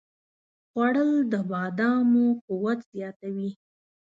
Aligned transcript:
خوړل 0.69 1.11
د 1.31 1.33
بادامو 1.49 2.25
قوت 2.45 2.79
زیاتوي 2.93 3.49